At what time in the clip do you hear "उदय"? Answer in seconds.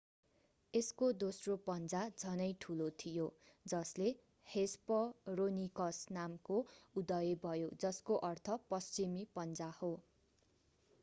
6.95-7.37